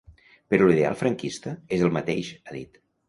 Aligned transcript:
Però 0.53 0.69
l’ideal 0.69 0.95
franquista 1.01 1.53
és 1.77 1.85
el 1.89 1.93
mateix, 1.99 2.33
ha 2.47 2.57
dit. 2.57 2.83